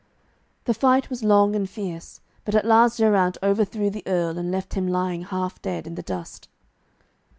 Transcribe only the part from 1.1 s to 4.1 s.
was long and fierce, but at last Geraint overthrew the